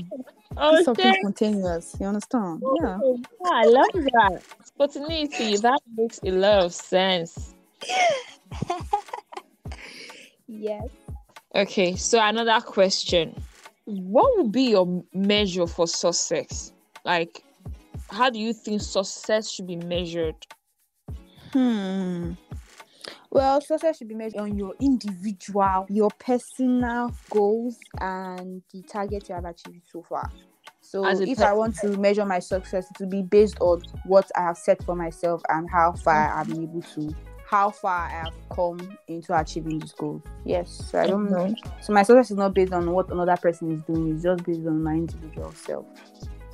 Oh, 0.57 0.83
Something 0.83 1.13
spontaneous. 1.19 1.95
You 1.99 2.07
understand? 2.07 2.61
Yeah. 2.81 2.97
you. 2.97 3.23
I 3.45 3.65
love 3.65 3.87
that. 3.93 4.41
Spontaneity. 4.65 5.55
That 5.57 5.79
makes 5.95 6.19
a 6.23 6.31
lot 6.31 6.63
of 6.65 6.73
sense. 6.73 7.53
Yes. 10.47 10.87
Okay, 11.53 11.95
so 11.95 12.19
another 12.21 12.59
question. 12.65 13.35
What 13.87 14.35
would 14.35 14.51
be 14.51 14.71
your 14.71 15.01
measure 15.13 15.65
for 15.65 15.87
success? 15.87 16.73
Like, 17.05 17.41
how 18.09 18.29
do 18.29 18.37
you 18.37 18.51
think 18.51 18.81
success 18.81 19.49
should 19.49 19.65
be 19.67 19.77
measured? 19.77 20.35
Hmm. 21.53 22.33
Well, 23.31 23.61
success 23.61 23.97
should 23.97 24.09
be 24.09 24.15
measured 24.15 24.41
on 24.41 24.57
your 24.57 24.73
individual, 24.81 25.85
your 25.87 26.09
personal 26.19 27.13
goals, 27.29 27.77
and 28.01 28.61
the 28.73 28.81
target 28.81 29.29
you 29.29 29.35
have 29.35 29.45
achieved 29.45 29.85
so 29.89 30.03
far. 30.03 30.29
So, 30.81 31.07
if 31.21 31.39
I 31.39 31.53
want 31.53 31.77
to 31.77 31.95
measure 31.95 32.25
my 32.25 32.39
success, 32.39 32.91
it 32.91 32.99
will 32.99 33.09
be 33.09 33.21
based 33.21 33.55
on 33.61 33.83
what 34.05 34.29
I 34.35 34.41
have 34.41 34.57
set 34.57 34.83
for 34.83 34.95
myself 34.97 35.41
and 35.47 35.69
how 35.69 35.93
far 35.93 36.37
I'm 36.37 36.51
able 36.51 36.81
to, 36.81 37.15
how 37.47 37.71
far 37.71 38.07
I 38.07 38.09
have 38.09 38.33
come 38.53 38.97
into 39.07 39.37
achieving 39.37 39.79
this 39.79 39.93
goal. 39.93 40.21
Yes, 40.45 40.89
so 40.91 40.99
I 40.99 41.07
don't 41.07 41.31
know. 41.31 41.55
So, 41.81 41.93
my 41.93 42.03
success 42.03 42.31
is 42.31 42.37
not 42.37 42.53
based 42.53 42.73
on 42.73 42.91
what 42.91 43.09
another 43.09 43.37
person 43.37 43.71
is 43.71 43.81
doing; 43.83 44.13
it's 44.13 44.23
just 44.23 44.43
based 44.43 44.67
on 44.67 44.83
my 44.83 44.93
individual 44.93 45.51
self. 45.53 45.85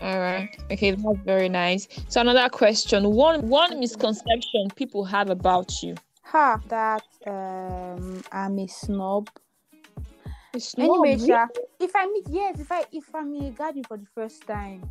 All 0.01 0.19
right. 0.19 0.50
Okay, 0.69 0.91
that's 0.91 1.19
very 1.23 1.50
nice. 1.50 1.88
So 2.09 2.21
another 2.21 2.50
question. 2.50 3.09
One 3.12 3.47
one 3.47 3.79
misconception 3.79 4.69
people 4.75 5.05
have 5.05 5.29
about 5.29 5.81
you. 5.81 5.95
Ha! 6.23 6.59
That 6.67 7.05
um, 7.25 8.21
I'm 8.31 8.59
a 8.59 8.67
snob. 8.67 9.29
It's 10.53 10.75
Anyway, 10.77 11.15
not 11.15 11.27
Sha, 11.27 11.62
if 11.79 11.95
I 11.95 12.05
meet 12.07 12.25
yes, 12.29 12.59
if 12.59 12.71
I 12.71 12.85
if 12.91 13.15
I'm 13.15 13.33
in 13.33 13.45
a 13.45 13.51
garden 13.51 13.83
for 13.83 13.97
the 13.97 14.05
first 14.13 14.45
time, 14.45 14.83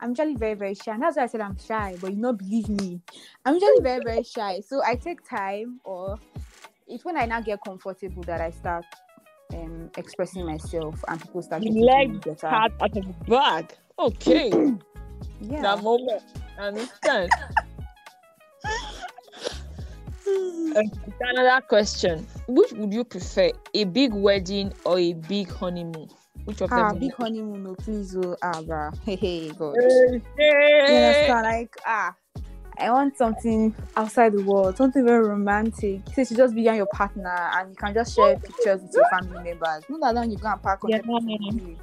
I'm 0.00 0.10
usually 0.10 0.34
very 0.34 0.54
very 0.54 0.74
shy. 0.74 0.92
And 0.92 1.02
that's 1.02 1.16
why 1.16 1.24
I 1.24 1.26
said 1.26 1.40
I'm 1.40 1.58
shy, 1.58 1.96
but 2.00 2.10
you 2.10 2.16
not 2.16 2.38
believe 2.38 2.68
me. 2.68 3.00
I'm 3.44 3.54
usually 3.54 3.80
very 3.82 4.02
very 4.02 4.22
shy, 4.22 4.60
so 4.66 4.82
I 4.84 4.94
take 4.96 5.28
time, 5.28 5.80
or 5.84 6.18
it's 6.88 7.04
when 7.04 7.16
I 7.16 7.26
now 7.26 7.40
get 7.40 7.60
comfortable 7.64 8.22
that 8.24 8.40
I 8.40 8.50
start 8.50 8.84
um 9.52 9.90
expressing 9.96 10.46
myself, 10.46 11.02
and 11.08 11.20
people 11.20 11.42
start 11.42 11.62
You 11.62 11.84
like 11.84 12.24
better. 12.24 12.46
out 12.46 12.72
of 12.80 12.92
the 12.92 13.14
bag. 13.28 13.72
Okay. 13.98 14.50
Yeah. 15.42 15.62
that 15.62 15.82
moment. 15.82 16.22
I 16.58 16.68
understand. 16.68 17.30
Another 21.20 21.60
question. 21.66 22.26
Which 22.46 22.72
would 22.72 22.92
you 22.92 23.04
prefer? 23.04 23.50
A 23.74 23.84
big 23.84 24.12
wedding 24.12 24.72
or 24.84 24.98
a 24.98 25.14
big 25.14 25.50
honeymoon? 25.50 26.08
Which 26.50 26.60
of 26.62 26.72
Ah, 26.72 26.90
them? 26.90 26.98
big 26.98 27.12
honeymoon, 27.14 27.62
no, 27.62 27.74
please, 27.76 28.16
oh, 28.16 28.36
ah, 28.42 28.60
bruh. 28.62 28.92
Hey, 29.04 29.14
hey, 29.16 29.50
God. 29.50 29.74
prefer? 29.74 30.20
You 30.36 30.96
understand? 30.96 31.42
Like, 31.44 31.76
ah, 31.86 32.14
I 32.76 32.90
want 32.90 33.16
something 33.16 33.74
outside 33.96 34.32
the 34.32 34.42
world, 34.42 34.76
something 34.76 35.04
very 35.04 35.28
romantic. 35.28 36.00
So 36.12 36.22
you 36.22 36.24
should 36.24 36.36
just 36.38 36.54
be 36.54 36.68
on 36.68 36.76
your 36.76 36.86
partner 36.86 37.50
and 37.54 37.70
you 37.70 37.76
can 37.76 37.94
just 37.94 38.16
share 38.16 38.36
pictures 38.36 38.82
with 38.82 38.92
your 38.94 39.06
family 39.10 39.38
members. 39.44 39.84
Not 39.88 40.00
that 40.00 40.14
long 40.14 40.30
you 40.30 40.38
go 40.38 40.48
and 40.50 40.60
park 40.62 40.82
on 40.84 40.90
Yeah. 40.90 40.98
the 41.02 41.52
village. 41.52 41.78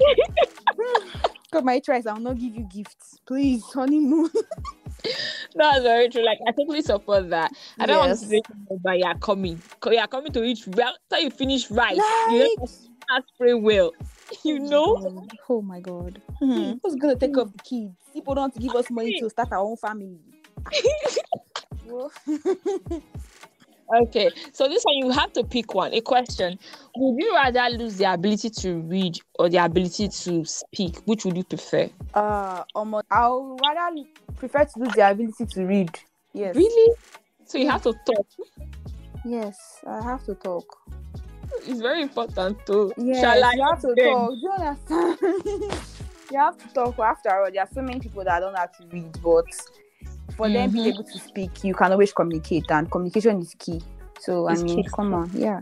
God, 1.52 1.64
my 1.64 1.78
choice, 1.78 2.06
I 2.06 2.12
will 2.14 2.20
not 2.20 2.38
give 2.38 2.54
you 2.56 2.66
gifts. 2.74 3.20
Please, 3.26 3.62
honeymoon. 3.72 4.30
That's 5.54 5.82
very 5.82 6.08
true. 6.08 6.24
Like 6.24 6.38
I 6.48 6.50
totally 6.52 6.82
support 6.82 7.30
that. 7.30 7.52
I 7.78 7.86
don't 7.86 7.98
want 8.08 8.18
to 8.18 8.26
say 8.26 8.42
but 8.82 8.98
you 8.98 9.04
are 9.04 9.16
coming. 9.18 9.62
Co- 9.80 9.92
You 9.92 9.98
are 9.98 10.08
coming 10.08 10.32
to 10.32 10.42
each 10.42 10.66
well 10.66 10.94
after 11.12 11.22
you 11.22 11.30
finish 11.30 11.70
right. 11.70 11.96
You 11.96 12.56
Like- 12.58 12.70
to 13.08 13.22
spray 13.34 13.54
well. 13.54 13.92
You 14.44 14.58
know? 14.58 14.96
Oh 15.48 15.62
my 15.62 15.80
God. 15.80 16.20
Hmm. 16.38 16.72
Who's 16.82 16.96
gonna 16.96 17.16
take 17.16 17.36
off 17.38 17.52
the 17.52 17.58
kids? 17.58 17.94
People 18.12 18.34
don't 18.34 18.56
give 18.58 18.74
us 18.74 18.90
money 18.90 19.18
to 19.20 19.30
start 19.30 19.52
our 19.52 19.58
own 19.58 19.76
family. 19.76 20.18
Okay. 24.02 24.30
So 24.52 24.68
this 24.68 24.82
one 24.82 24.96
you 24.96 25.10
have 25.10 25.32
to 25.34 25.44
pick 25.44 25.74
one. 25.74 25.94
A 25.94 26.00
question. 26.00 26.58
Would 26.96 27.22
you 27.22 27.34
rather 27.34 27.68
lose 27.76 27.98
the 27.98 28.12
ability 28.12 28.50
to 28.50 28.80
read 28.80 29.20
or 29.38 29.48
the 29.48 29.58
ability 29.58 30.08
to 30.08 30.44
speak? 30.44 30.98
Which 31.04 31.24
would 31.24 31.36
you 31.36 31.44
prefer? 31.44 31.88
uh, 32.14 32.64
um, 32.74 33.00
I'll 33.10 33.56
rather 33.62 34.02
prefer 34.36 34.64
to 34.64 34.78
lose 34.78 34.94
the 34.94 35.08
ability 35.08 35.46
to 35.46 35.64
read. 35.64 35.98
Yes. 36.32 36.56
Really? 36.56 36.94
So 37.44 37.58
you 37.58 37.70
have 37.70 37.82
to 37.82 37.92
talk. 37.92 38.26
Yes, 39.24 39.56
I 39.86 40.02
have 40.02 40.24
to 40.24 40.34
talk. 40.34 40.64
It's 41.66 41.80
very 41.80 42.02
important 42.02 42.64
to 42.66 42.92
Yes, 42.96 43.20
Shall 43.20 43.44
I 43.44 43.52
you 43.54 43.62
have 43.64 43.80
to 43.82 43.94
then? 43.96 44.04
talk. 44.04 44.34
Do 44.34 44.40
you 44.42 44.52
understand? 44.52 45.18
you 46.30 46.38
have 46.38 46.58
to 46.58 46.68
talk. 46.74 46.98
After 46.98 47.30
all, 47.30 47.50
there 47.52 47.62
are 47.62 47.68
so 47.72 47.82
many 47.82 48.00
people 48.00 48.24
that 48.24 48.40
don't 48.40 48.56
have 48.56 48.72
to 48.78 48.86
read, 48.92 49.12
but 49.22 49.44
for 50.36 50.48
them 50.48 50.70
being 50.70 50.84
Mhm. 50.84 50.88
able 50.94 51.04
to 51.04 51.18
speak, 51.18 51.64
you 51.64 51.74
can 51.74 51.92
always 51.92 52.12
communicate, 52.12 52.70
and 52.70 52.90
communication 52.90 53.40
is 53.40 53.54
key. 53.58 53.80
So 54.20 54.48
I 54.48 54.56
mean, 54.56 54.82
key. 54.82 54.88
come 54.94 55.14
on, 55.14 55.30
yeah. 55.34 55.60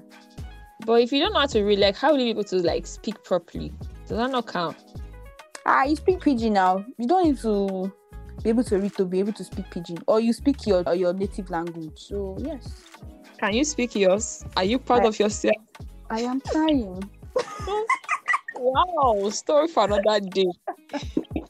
But 0.84 1.00
if 1.02 1.12
you 1.12 1.20
don't 1.20 1.32
know 1.32 1.40
how 1.40 1.46
to 1.46 1.62
read, 1.62 1.78
like 1.78 1.96
how 1.96 2.12
will 2.12 2.18
you 2.18 2.26
be 2.26 2.30
able 2.30 2.44
to 2.44 2.56
like 2.56 2.86
speak 2.86 3.22
properly? 3.24 3.72
Does 4.06 4.18
that 4.18 4.30
not 4.30 4.46
count? 4.46 4.76
Ah, 5.66 5.84
you 5.84 5.96
speak 5.96 6.20
pidgin 6.20 6.52
now. 6.54 6.84
You 6.98 7.06
don't 7.08 7.24
need 7.24 7.38
to 7.38 7.90
be 8.42 8.50
able 8.50 8.64
to 8.64 8.78
read 8.78 8.94
to 8.96 9.04
be 9.06 9.18
able 9.20 9.32
to 9.32 9.44
speak 9.44 9.70
pidgin, 9.70 9.98
or 10.06 10.20
you 10.20 10.32
speak 10.32 10.66
your 10.66 10.82
your 10.94 11.12
native 11.14 11.48
language. 11.50 11.98
So 11.98 12.36
yes, 12.40 12.82
Can 13.38 13.54
you 13.54 13.64
speak 13.64 13.94
yours? 13.94 14.44
Are 14.56 14.64
you 14.64 14.78
proud 14.78 15.04
I- 15.04 15.08
of 15.08 15.18
yourself? 15.18 15.56
I 16.10 16.20
am 16.20 16.40
trying. 16.40 17.10
Wow, 18.56 19.28
story 19.30 19.66
for 19.68 19.84
another 19.84 20.20
day. 20.20 20.46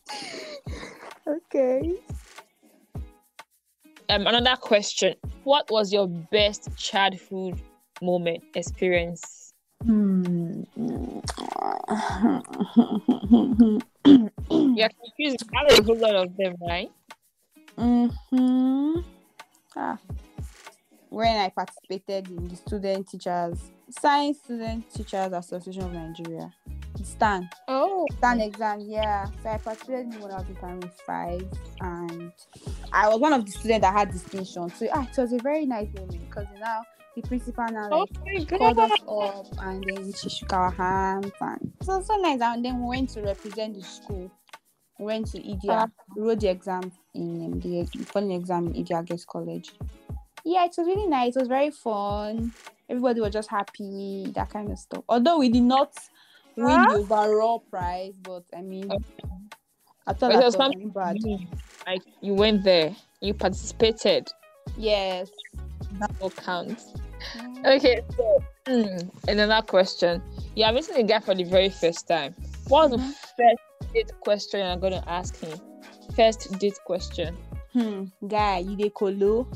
Okay. 1.27 1.95
Um, 4.11 4.27
another 4.27 4.57
question. 4.57 5.15
What 5.45 5.71
was 5.71 5.93
your 5.93 6.07
best 6.07 6.69
childhood 6.77 7.61
moment 8.03 8.45
experience? 8.55 9.53
Hmm. 9.83 10.63
You're 14.77 14.91
confused. 15.01 15.45
I 15.55 15.73
have 15.73 15.79
a 15.79 15.83
whole 15.83 15.99
lot 15.99 16.15
of 16.15 16.37
them, 16.37 16.55
right? 16.61 16.91
Mm-hmm. 17.79 19.01
Ah. 19.77 19.99
When 21.15 21.37
I 21.37 21.49
participated 21.49 22.29
in 22.29 22.49
the 22.49 22.57
Student 22.57 23.09
Teachers 23.09 23.71
Science 23.89 24.39
Student 24.39 24.93
Teachers 24.93 25.33
Association 25.33 25.83
of 25.83 25.93
Nigeria, 25.93 26.53
STAN. 27.05 27.49
Oh, 27.69 28.05
STAN 28.19 28.41
exam, 28.41 28.81
yeah. 28.81 29.27
So 29.41 29.51
I 29.51 29.59
participated 29.59 30.13
in 30.13 30.21
when 30.21 30.33
I 30.33 30.39
was 30.39 30.49
in 30.49 30.57
primary 30.57 30.91
five, 31.07 31.47
and 31.83 32.33
I 32.93 33.09
was 33.09 33.21
one 33.21 33.33
of 33.33 33.47
the 33.47 33.53
students 33.53 33.83
that 33.83 33.93
had 33.93 34.11
distinction. 34.11 34.69
So 34.71 34.89
ah, 34.93 35.07
it 35.09 35.17
was 35.17 35.33
a 35.33 35.39
very 35.39 35.67
nice 35.67 35.87
moment 35.95 36.19
because 36.29 36.49
now 36.59 36.83
the 37.15 37.23
principal 37.23 37.65
now 37.71 37.91
like 37.91 38.11
okay, 38.21 38.45
called 38.59 38.79
us 38.81 38.91
up 39.09 39.47
and 39.67 39.85
then 39.87 40.13
she 40.15 40.29
shook 40.29 40.53
our 40.53 40.73
hands 40.73 41.31
and 41.41 41.73
so 41.85 42.03
so 42.03 42.17
nice. 42.17 42.41
And 42.41 42.65
then 42.65 42.83
we 42.83 42.89
went 42.89 43.11
to 43.11 43.23
represent 43.23 43.77
the 43.77 43.83
school. 43.83 44.33
We 44.99 45.05
went 45.07 45.27
to 45.29 45.39
Idia 45.39 45.89
we 46.17 46.23
wrote 46.23 46.41
the 46.41 46.49
exam 46.49 46.91
in 47.15 47.53
um, 47.53 47.61
the 47.61 47.85
final 48.07 48.37
exam 48.37 48.67
in 48.67 48.85
Idia 48.85 49.09
Girls 49.09 49.25
College 49.25 49.71
yeah 50.45 50.65
it 50.65 50.75
was 50.77 50.87
really 50.87 51.07
nice 51.07 51.37
it 51.37 51.41
was 51.41 51.49
very 51.49 51.71
fun 51.71 52.53
everybody 52.89 53.21
was 53.21 53.33
just 53.33 53.51
happy 53.51 54.27
that 54.35 54.51
kind 54.51 54.71
of 54.71 54.79
stuff 54.79 55.03
although 55.09 55.39
we 55.39 55.49
did 55.49 55.63
not 55.63 55.93
win 56.57 56.83
the 56.83 56.95
overall 56.99 57.65
prize 57.71 58.15
but 58.23 58.45
I 58.57 58.63
mean 58.63 58.91
I 60.07 60.13
thought 60.13 60.21
But 60.21 60.33
it 60.33 60.37
that 60.37 60.45
was 60.45 60.55
something 60.55 60.91
bad. 60.91 61.17
Like 61.87 62.03
you 62.21 62.35
went 62.35 62.63
there, 62.63 62.95
you 63.21 63.33
participated. 63.35 64.29
yes 64.77 65.31
That 65.99 66.37
counts. 66.37 66.93
Okay, 67.65 68.01
so 68.17 68.45
mm, 68.69 69.11
another 69.29 69.63
question. 69.67 70.23
You 70.55 70.65
are 70.65 70.73
meeting 70.73 70.97
a 70.97 71.03
guy 71.03 71.21
for 71.21 71.35
the 71.35 71.45
very 71.45 71.71
first 71.71 72.07
time. 72.07 72.35
What's 72.69 72.91
the 72.91 72.99
first 72.99 73.93
date 73.95 74.13
question 74.21 74.61
I'm 74.67 74.81
going 74.81 74.93
to 74.93 75.09
ask 75.09 75.37
him? 75.37 75.59
First 76.15 76.59
date 76.59 76.79
question. 76.85 77.37
hmm, 77.73 78.05
guy, 78.29 78.59
you 78.59 78.77
dey 78.77 78.91
colo? 78.91 79.49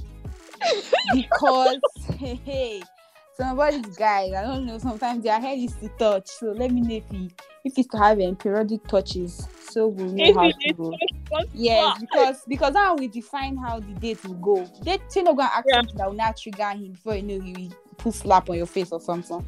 because 1.14 1.78
hey, 2.16 2.34
hey, 2.44 2.82
some 3.36 3.58
of 3.58 3.70
these 3.72 3.96
guys, 3.96 4.32
I 4.32 4.42
don't 4.42 4.66
know, 4.66 4.78
sometimes 4.78 5.22
their 5.22 5.40
head 5.40 5.58
is 5.58 5.74
to 5.76 5.88
touch. 5.98 6.28
So 6.28 6.52
let 6.52 6.72
me 6.72 6.80
know 6.80 6.94
if 6.96 7.04
he 7.10 7.30
if 7.64 7.76
he's 7.76 7.86
to 7.88 7.98
have 7.98 8.20
um, 8.20 8.36
periodic 8.36 8.86
touches, 8.86 9.46
so 9.60 9.88
we'll 9.88 10.12
know 10.12 10.24
If 10.24 10.36
how 10.36 10.50
to 10.50 10.72
go. 10.74 10.98
Yes, 11.54 11.98
because 12.00 12.42
because 12.46 12.74
now 12.74 12.94
we 12.94 13.08
define 13.08 13.56
how 13.56 13.80
the 13.80 13.92
date 13.94 14.24
will 14.24 14.34
go. 14.34 14.66
Still 15.08 15.24
not 15.24 15.36
gonna 15.36 15.50
act 15.54 15.66
Yeah. 15.68 15.82
that 15.96 16.08
will 16.08 16.16
not 16.16 16.36
trigger 16.36 16.70
him 16.70 16.92
before 16.92 17.16
you 17.16 17.22
know 17.22 17.40
he 17.44 17.52
will 17.54 17.76
put 17.96 18.14
slap 18.14 18.48
on 18.50 18.56
your 18.56 18.66
face 18.66 18.92
or 18.92 19.00
something. 19.00 19.46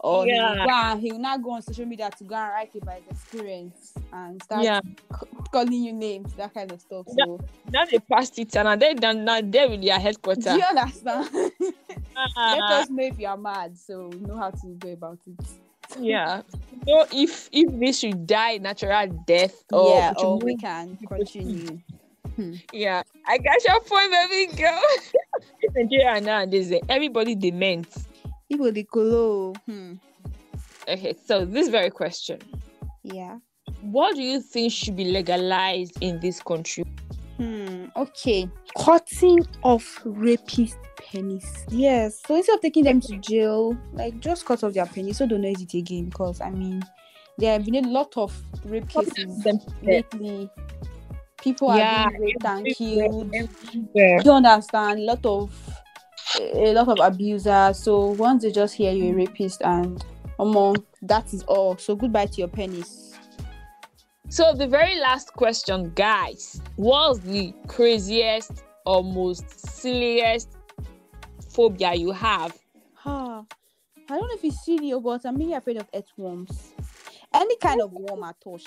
Or 0.00 0.26
Yeah. 0.26 0.96
he 0.96 1.12
will 1.12 1.18
not 1.18 1.42
go 1.42 1.50
on 1.52 1.62
social 1.62 1.86
media 1.86 2.10
to 2.16 2.24
go 2.24 2.34
and 2.36 2.50
write 2.52 2.74
about 2.80 2.98
his 2.98 3.08
experience 3.08 3.94
and 4.12 4.42
start 4.42 4.64
Yeah, 4.64 4.80
c- 5.20 5.26
calling 5.52 5.72
you 5.72 5.92
names, 5.92 6.34
that 6.34 6.54
kind 6.54 6.70
of 6.72 6.80
stuff. 6.80 7.06
So 7.08 7.40
now 7.70 7.84
they 7.84 7.98
passed 7.98 8.38
it 8.38 8.54
and 8.56 8.80
they 8.80 8.94
done 8.94 9.24
now 9.24 9.40
there 9.40 9.68
with 9.68 9.82
their 9.82 9.98
headquarters. 9.98 10.44
do 10.44 10.52
you 10.56 10.62
understand? 10.62 11.28
Let 12.36 12.36
Ah, 12.36 12.80
us 12.80 12.90
know 12.90 13.02
if 13.04 13.18
you 13.18 13.26
are 13.26 13.36
mad, 13.36 13.76
so 13.76 14.08
we 14.08 14.20
know 14.26 14.36
how 14.38 14.50
to 14.50 14.66
go 14.80 14.92
about 14.92 15.18
it. 15.26 15.44
yeah. 16.00 16.42
So 16.86 17.04
if 17.12 17.48
if 17.52 17.80
this 17.80 17.98
should 17.98 18.26
die 18.26 18.58
natural 18.58 19.06
death 19.26 19.64
or 19.72 19.88
yeah, 19.90 20.12
or 20.16 20.38
we 20.38 20.56
can 20.56 20.96
continue. 21.08 21.78
yeah, 22.72 23.02
I 23.26 23.36
got 23.38 23.62
your 23.64 23.80
point, 23.80 24.10
baby 24.10 24.56
girl. 24.56 24.80
Nigeria 25.74 26.72
eh, 26.72 26.80
everybody 26.88 27.34
dement. 27.34 27.86
People 28.48 28.72
the 28.72 28.84
colo. 28.84 29.52
Hmm. 29.66 29.94
Okay, 30.88 31.14
so 31.26 31.44
this 31.44 31.68
very 31.68 31.90
question. 31.90 32.38
Yeah. 33.02 33.38
What 33.82 34.16
do 34.16 34.22
you 34.22 34.40
think 34.40 34.72
should 34.72 34.96
be 34.96 35.04
legalized 35.04 36.02
in 36.02 36.18
this 36.20 36.40
country? 36.40 36.84
Hmm. 37.36 37.86
Okay. 37.94 38.48
Cutting 38.76 39.46
off 39.62 40.00
rapist 40.04 40.78
penis. 40.96 41.64
Yes. 41.68 42.20
So 42.26 42.36
instead 42.36 42.54
of 42.54 42.60
taking 42.62 42.84
them 42.84 43.00
to 43.02 43.18
jail, 43.18 43.76
like 43.92 44.18
just 44.20 44.46
cut 44.46 44.64
off 44.64 44.72
their 44.72 44.86
penis 44.86 45.18
so 45.18 45.26
don't 45.26 45.42
noise 45.42 45.60
it 45.60 45.74
again. 45.74 46.06
Because 46.06 46.40
I 46.40 46.50
mean, 46.50 46.82
there 47.36 47.52
have 47.52 47.64
been 47.64 47.84
a 47.84 47.88
lot 47.88 48.16
of 48.16 48.34
rape 48.64 48.88
cases 48.88 49.46
lately. 49.82 50.50
People 51.40 51.70
are 51.70 52.10
being 52.10 52.22
raped 52.22 52.44
and 52.44 52.66
killed. 52.74 53.34
Yeah. 53.94 54.20
You 54.24 54.32
understand? 54.32 55.00
A 55.00 55.02
lot 55.02 55.24
of 55.24 55.52
a 56.36 56.72
lot 56.72 56.88
of 56.88 56.98
abusers. 57.00 57.78
So 57.78 58.10
once 58.10 58.42
they 58.42 58.52
just 58.52 58.74
hear 58.74 58.92
you're 58.92 59.14
a 59.14 59.16
rapist 59.16 59.62
and 59.62 60.04
um, 60.38 60.76
that 61.02 61.32
is 61.32 61.42
all. 61.44 61.76
So 61.78 61.96
goodbye 61.96 62.26
to 62.26 62.36
your 62.38 62.48
penis. 62.48 63.18
So 64.28 64.52
the 64.54 64.66
very 64.66 64.98
last 65.00 65.32
question, 65.32 65.90
guys, 65.94 66.60
what's 66.76 67.20
the 67.20 67.54
craziest 67.66 68.62
or 68.84 69.02
most 69.02 69.58
silliest 69.58 70.56
phobia 71.50 71.94
you 71.94 72.12
have? 72.12 72.56
Huh. 72.94 73.42
I 74.10 74.16
don't 74.16 74.28
know 74.28 74.34
if 74.34 74.44
it's 74.44 74.64
silly 74.64 74.92
or 74.92 75.00
but 75.00 75.24
I'm 75.24 75.36
really 75.36 75.54
afraid 75.54 75.78
of 75.78 75.88
earthworms. 75.94 76.72
Any 77.34 77.56
kind 77.56 77.80
of 77.80 77.92
worm 77.92 78.24
at 78.24 78.36
all. 78.44 78.58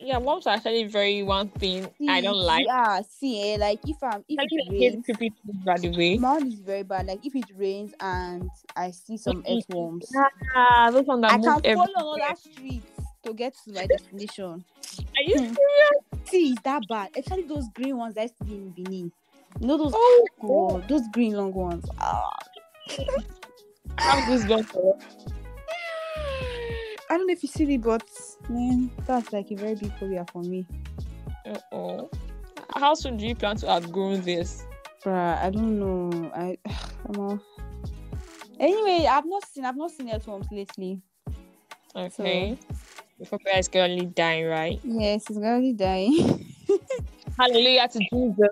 Yeah, 0.00 0.18
worms 0.18 0.46
are 0.46 0.54
actually 0.54 0.84
very 0.84 1.22
one 1.24 1.48
thing 1.48 1.88
I 2.08 2.20
don't 2.20 2.40
like. 2.40 2.66
Yeah, 2.66 3.00
see, 3.02 3.54
eh, 3.54 3.56
like 3.58 3.80
if 3.86 4.00
I'm 4.02 4.24
if 4.28 4.38
I 4.38 4.44
it 4.48 4.66
rains, 4.70 5.06
things, 5.06 5.32
by 5.64 5.76
the 5.78 5.90
way. 5.90 6.18
own 6.22 6.46
is 6.46 6.60
very 6.60 6.84
bad. 6.84 7.06
Like 7.06 7.24
if 7.26 7.34
it 7.34 7.50
rains 7.56 7.92
and 7.98 8.48
I 8.76 8.92
see 8.92 9.16
some 9.16 9.42
earthworms, 9.48 10.12
Ah, 10.54 10.90
those 10.92 11.04
ones 11.06 11.22
that 11.22 11.32
I 11.34 11.36
move 11.38 11.62
can 11.62 11.74
follow 11.76 11.92
all 11.96 12.14
another 12.14 12.36
street 12.36 12.84
to 13.24 13.34
get 13.34 13.54
to 13.64 13.72
my 13.72 13.86
destination. 13.88 14.64
Are 15.16 15.22
you 15.24 15.34
Hmm. 15.36 15.54
serious? 15.54 16.30
See, 16.30 16.52
it's 16.52 16.62
that 16.62 16.86
bad. 16.88 17.10
Actually, 17.16 17.42
those 17.42 17.68
green 17.70 17.96
ones 17.96 18.14
that 18.14 18.36
to 18.38 18.44
be 18.44 18.54
in 18.54 18.70
Benin. 18.70 19.10
You 19.60 19.66
know 19.66 19.78
those 19.78 19.92
Oh, 19.96 20.26
oh, 20.42 20.80
those 20.88 21.08
green 21.08 21.32
long 21.32 21.52
ones. 21.52 21.84
Ah. 21.98 22.36
I 23.98 24.14
have 24.14 24.24
goosebumps. 24.24 24.66
for 24.66 24.96
it. 24.96 25.32
I 27.10 27.16
don't 27.16 27.26
know 27.26 27.32
if 27.32 27.42
you 27.42 27.48
see 27.48 27.74
it, 27.74 27.82
but 27.82 28.02
man, 28.48 28.90
that's 29.06 29.32
like 29.32 29.50
a 29.50 29.54
very 29.54 29.74
big 29.74 29.92
phobia 29.98 30.26
for 30.30 30.42
me. 30.42 30.66
Uh-oh. 31.46 32.10
How 32.74 32.94
soon 32.94 33.16
do 33.16 33.26
you 33.26 33.34
plan 33.34 33.56
to 33.56 33.70
outgrow 33.70 34.16
this? 34.16 34.66
Bruh, 35.02 35.38
I 35.42 35.50
don't 35.50 35.78
know. 35.78 36.30
I 36.34 36.58
I'm. 37.08 37.40
Anyway, 38.60 39.06
I've 39.06 39.24
not 39.24 39.46
seen 39.48 39.64
I've 39.64 39.76
not 39.76 39.90
seen 39.90 40.10
earthworms 40.10 40.48
lately. 40.50 41.00
Okay. 41.96 42.58
The 43.18 43.24
phobia 43.24 43.58
is 43.58 43.68
currently 43.68 44.06
dying, 44.06 44.46
right? 44.46 44.78
Yes, 44.84 45.24
it's 45.28 45.38
gonna 45.38 45.72
dying. 45.72 46.54
Hallelujah 47.38 47.88
to 47.88 47.98
Jesus. 48.12 48.50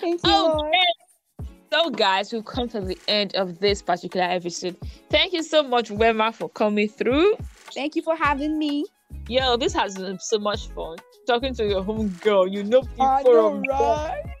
Thank 0.00 0.24
you. 0.24 0.32
Oh, 0.32 0.66
okay. 0.66 1.48
So, 1.72 1.90
guys, 1.90 2.32
we've 2.32 2.44
come 2.44 2.68
to 2.68 2.80
the 2.80 2.96
end 3.08 3.34
of 3.34 3.58
this 3.58 3.82
particular 3.82 4.26
episode. 4.26 4.76
Thank 5.10 5.32
you 5.32 5.42
so 5.42 5.62
much, 5.62 5.90
Wema, 5.90 6.32
for 6.32 6.48
coming 6.48 6.88
through. 6.88 7.36
Thank 7.74 7.96
you 7.96 8.02
for 8.02 8.16
having 8.16 8.58
me. 8.58 8.84
Yo, 9.28 9.56
this 9.56 9.72
has 9.72 9.96
been 9.96 10.18
so 10.20 10.38
much 10.38 10.68
fun. 10.68 10.96
Talking 11.26 11.54
to 11.54 11.66
your 11.66 11.82
home 11.82 12.08
girl, 12.20 12.46
you 12.46 12.62
know 12.62 12.82
people 12.82 13.04
I 13.04 13.22
know, 13.22 13.62
right? 13.70 14.22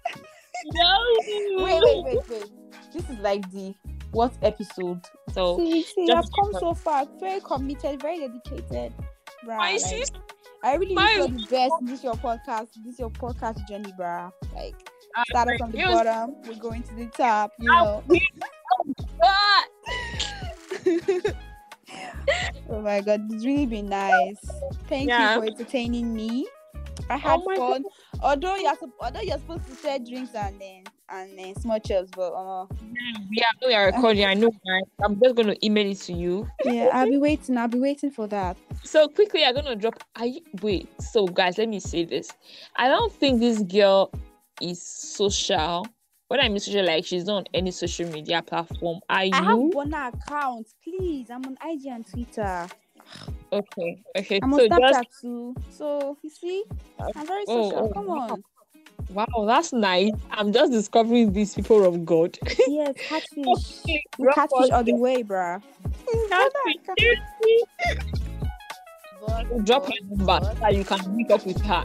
No. 0.68 0.98
Wait, 1.64 1.80
wait, 1.82 2.04
wait, 2.04 2.28
wait. 2.28 2.50
This 2.92 3.08
is 3.10 3.18
like 3.18 3.48
the 3.52 3.74
what 4.10 4.32
episode? 4.42 5.04
So, 5.32 5.58
see, 5.58 5.82
see, 5.82 6.10
I've 6.10 6.24
come 6.32 6.52
so 6.54 6.74
far. 6.74 7.06
Very 7.20 7.40
committed, 7.40 8.00
very 8.00 8.20
dedicated. 8.20 8.94
Bruh, 9.44 9.56
my 9.58 9.72
like, 9.76 10.08
I 10.64 10.74
really 10.76 10.94
wish 10.94 11.16
you 11.16 11.28
the 11.28 11.46
best. 11.50 11.74
in 11.80 11.86
This 11.86 12.02
your 12.02 12.14
podcast. 12.14 12.68
This 12.84 12.94
is 12.94 12.98
your 12.98 13.10
podcast 13.10 13.68
journey, 13.68 13.92
bruh. 13.98 14.32
Like 14.54 14.74
started 15.28 15.58
from 15.58 15.72
the 15.72 15.78
bottom, 15.78 16.36
we're 16.46 16.56
going 16.56 16.82
to 16.82 16.94
the 16.94 17.06
top. 17.06 17.52
You 17.58 17.68
know. 17.68 18.02
Oh 22.68 22.80
my 22.80 23.00
god, 23.00 23.20
it's 23.30 23.44
really 23.44 23.66
been 23.66 23.88
nice. 23.88 24.38
Thank 24.88 25.08
Yeah. 25.08 25.34
you 25.36 25.40
for 25.40 25.46
entertaining 25.46 26.12
me. 26.12 26.46
I 27.08 27.16
had 27.16 27.38
Oh 27.46 27.56
fun. 27.56 27.84
Although 28.22 28.56
you're 28.56 28.74
although 29.00 29.20
you're 29.20 29.38
supposed 29.38 29.66
to 29.68 29.76
share 29.76 29.98
drinks 30.00 30.34
and 30.34 30.60
then 30.60 30.84
and 31.08 31.38
then 31.38 31.54
small 31.54 31.78
chips, 31.78 32.10
but 32.16 32.32
uh, 32.32 32.66
Yeah, 33.30 33.44
I 33.46 33.52
know 33.64 33.68
you're 33.68 33.86
recording. 33.86 34.24
I 34.24 34.34
know, 34.34 34.50
right? 34.68 34.82
I'm 35.04 35.20
just 35.22 35.36
going 35.36 35.48
to 35.48 35.64
email 35.64 35.86
it 35.88 35.98
to 36.00 36.12
you. 36.12 36.48
yeah, 36.64 36.90
I'll 36.92 37.08
be 37.08 37.18
waiting. 37.18 37.56
I'll 37.56 37.68
be 37.68 37.78
waiting 37.78 38.10
for 38.10 38.26
that. 38.28 38.56
So 38.82 39.06
quickly, 39.08 39.44
I'm 39.44 39.54
gonna 39.54 39.76
drop. 39.76 40.02
I 40.16 40.40
wait. 40.62 40.88
So 41.00 41.26
guys, 41.26 41.58
let 41.58 41.68
me 41.68 41.78
say 41.78 42.04
this. 42.04 42.30
I 42.76 42.88
don't 42.88 43.12
think 43.12 43.40
this 43.40 43.62
girl 43.62 44.10
is 44.60 44.82
social. 44.82 45.86
When 46.28 46.40
I 46.40 46.48
mean 46.48 46.58
social, 46.58 46.84
like 46.84 47.04
she's 47.04 47.24
not 47.24 47.36
on 47.36 47.44
any 47.54 47.70
social 47.70 48.10
media 48.10 48.42
platform. 48.42 49.00
Are 49.08 49.18
I 49.18 49.30
have 49.32 49.58
you? 49.58 49.70
one 49.72 49.94
account, 49.94 50.66
please. 50.82 51.30
I'm 51.30 51.44
on 51.44 51.56
IG 51.64 51.86
and 51.86 52.04
Twitter. 52.06 52.66
Okay. 53.52 53.98
Okay. 54.16 54.40
I'm 54.42 54.52
on 54.52 54.58
So 54.60 54.68
Snapchat 54.68 54.92
just 54.92 55.20
too. 55.20 55.54
So 55.70 56.18
you 56.22 56.30
see, 56.30 56.64
I'm 57.14 57.26
very 57.26 57.44
Oh, 57.46 57.70
social. 57.70 57.88
oh, 57.88 57.92
Come 57.94 58.06
wow. 58.08 58.28
on. 58.30 58.42
wow, 59.10 59.46
that's 59.46 59.72
nice. 59.72 60.10
I'm 60.32 60.52
just 60.52 60.72
discovering 60.72 61.32
these 61.32 61.54
people 61.54 61.84
of 61.86 62.04
God. 62.04 62.36
Yes, 62.66 62.96
catfish. 63.08 63.82
Okay, 63.84 64.02
catfish 64.34 64.70
all 64.72 64.82
the 64.82 64.94
way, 64.94 65.22
bruh. 65.22 65.62
But, 69.20 69.64
Drop 69.64 69.86
her 69.86 69.92
number 70.10 70.40
so 70.44 70.54
that 70.60 70.74
you 70.74 70.84
can 70.84 71.16
meet 71.16 71.30
up 71.30 71.46
with 71.46 71.60
her. 71.62 71.84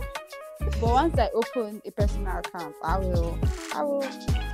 But 0.80 0.90
once 0.90 1.20
I 1.20 1.30
open 1.34 1.82
a 1.86 1.92
personal 1.92 2.38
account, 2.38 2.76
I 2.84 2.98
will 2.98 3.38
I 3.76 3.84
will 3.84 4.06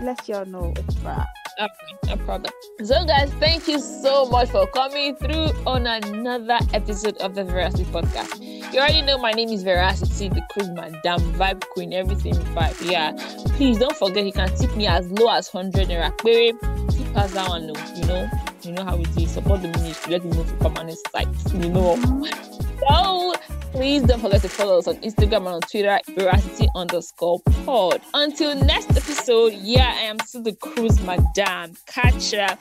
let 0.01 0.27
y'all 0.27 0.45
know. 0.45 0.73
Bruh. 1.03 1.25
Okay, 1.59 2.15
no 2.15 2.23
problem. 2.23 2.53
So, 2.83 3.03
guys, 3.05 3.33
thank 3.39 3.67
you 3.67 3.79
so 3.79 4.25
much 4.25 4.49
for 4.49 4.67
coming 4.67 5.15
through 5.15 5.49
on 5.65 5.87
another 5.87 6.59
episode 6.71 7.17
of 7.17 7.33
the 7.33 7.43
Veracity 7.43 7.85
Podcast. 7.85 8.39
You 8.71 8.79
already 8.79 9.01
know 9.01 9.17
my 9.17 9.31
name 9.31 9.49
is 9.49 9.63
Veracity, 9.63 10.29
the 10.29 10.43
cruise 10.51 10.69
madam, 10.69 11.19
vibe 11.33 11.61
queen, 11.69 11.93
everything 11.93 12.35
vibe. 12.53 12.87
Yeah, 12.87 13.13
please 13.55 13.79
don't 13.79 13.95
forget 13.95 14.23
you 14.23 14.31
can 14.31 14.55
tip 14.55 14.75
me 14.77 14.85
as 14.85 15.09
low 15.09 15.31
as 15.31 15.51
100 15.51 15.87
naira. 15.87 16.15
Tip 16.19 17.17
us 17.17 17.33
that 17.33 17.49
one 17.49 17.67
low, 17.67 17.73
you 17.95 18.05
know. 18.05 18.29
You 18.61 18.73
know 18.73 18.83
how 18.83 18.97
it 18.97 19.17
is. 19.17 19.31
Support 19.31 19.63
the 19.63 19.69
ministry, 19.69 20.11
let 20.13 20.25
me 20.25 20.37
move 20.37 20.47
to 20.47 20.53
permanent 20.57 20.99
site. 21.11 21.27
You 21.53 21.69
know. 21.69 21.95
Mm-hmm. 21.95 22.57
So 22.87 23.33
please 23.71 24.03
don't 24.03 24.19
forget 24.21 24.41
to 24.41 24.49
follow 24.49 24.79
us 24.79 24.87
on 24.87 24.95
Instagram 24.97 25.37
and 25.37 25.47
on 25.47 25.61
Twitter, 25.61 25.99
veracity 26.15 26.67
underscore 26.75 27.39
pod. 27.65 28.01
Until 28.13 28.55
next 28.55 28.89
episode, 28.91 29.53
yeah, 29.53 29.93
I 29.95 30.01
am 30.01 30.17
still 30.25 30.43
the 30.43 30.53
cruise 30.53 30.99
madam. 31.01 31.73
Catch 31.85 32.33
ya. 32.33 32.55